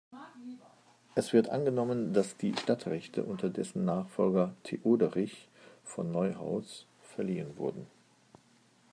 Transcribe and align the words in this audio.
Es 1.13 1.31
wird 1.31 1.49
angenommen, 1.51 2.11
dass 2.11 2.35
die 2.35 2.57
Stadtrechte 2.57 3.23
unter 3.23 3.49
dessen 3.51 3.85
Nachfolger 3.85 4.55
Theoderich 4.63 5.47
von 5.83 6.11
Neuhaus 6.11 6.87
verliehen 7.03 7.55
wurden. 7.59 7.85